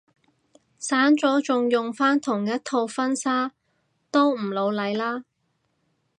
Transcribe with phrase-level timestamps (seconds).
[0.79, 3.51] 散咗仲用返同一套婚紗
[4.09, 5.25] 都唔老嚟啦